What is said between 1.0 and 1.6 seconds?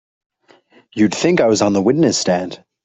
think I